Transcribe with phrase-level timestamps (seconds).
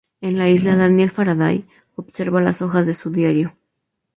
[0.19, 3.55] En la isla, Daniel Faraday observa las hojas de su diario.